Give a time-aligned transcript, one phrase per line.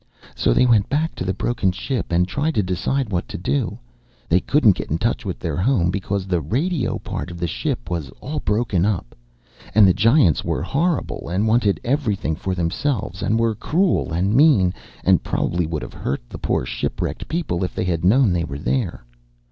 [0.33, 3.77] "So they went back to the broken ship and tried to decide what to do.
[4.29, 7.87] They couldn't get in touch with their home because the radio part of the ship
[7.87, 9.13] was all broken up.
[9.75, 14.73] And the giants were horrible and wanted everything for themselves and were cruel and mean
[15.03, 18.43] and probably would have hurt the poor ship wrecked people if they had known they
[18.43, 19.05] were there.